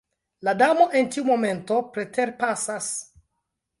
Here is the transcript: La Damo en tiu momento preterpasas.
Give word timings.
La 0.47 0.53
Damo 0.61 0.87
en 1.01 1.11
tiu 1.15 1.25
momento 1.27 1.77
preterpasas. 1.99 2.89